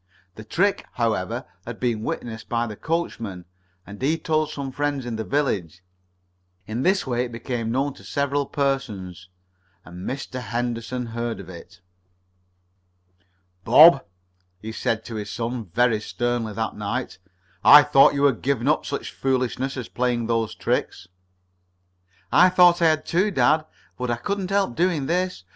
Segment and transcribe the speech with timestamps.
[0.33, 3.45] The trick, however, had been witnessed by the coachman,
[3.85, 5.83] and he told some friends in the village.
[6.65, 9.29] In this way it became known to several persons,
[9.85, 10.39] and Mr.
[10.41, 11.81] Henderson heard of it.
[13.63, 14.03] "Bob,"
[14.59, 17.19] he said to his son very sternly that night,
[17.63, 21.07] "I thought you had given up such foolishness as playing those tricks."
[22.31, 23.67] "I thought I had, too, dad,
[23.99, 25.43] but I couldn't help doing this.